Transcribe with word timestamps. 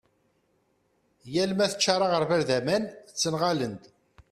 yal 1.33 1.51
ma 1.55 1.71
teččar 1.71 2.01
aγerbal 2.05 2.41
d 2.47 2.51
aman 2.57 2.83
ttenγalen-d 3.09 3.83